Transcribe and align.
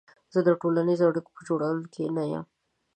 زه 0.33 0.39
د 0.43 0.49
ټولنیزو 0.61 1.03
اړیکو 1.09 1.29
په 1.37 1.41
جوړولو 1.47 1.85
کې 1.93 2.13
نه 2.17 2.23
یم. 2.31 2.45